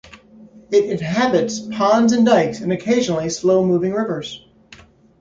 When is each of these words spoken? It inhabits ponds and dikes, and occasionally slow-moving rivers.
It 0.71 0.85
inhabits 0.89 1.59
ponds 1.59 2.11
and 2.11 2.25
dikes, 2.25 2.59
and 2.59 2.71
occasionally 2.73 3.29
slow-moving 3.29 3.91
rivers. 3.93 4.43